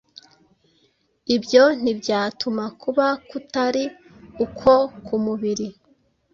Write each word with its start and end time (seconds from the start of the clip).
ibyo 1.35 1.63
ntibyatuma 1.81 2.63
kuba 2.81 3.05
kutari 3.29 3.83
uko 4.45 4.71
ku 5.05 5.15
mubiri 5.23 5.67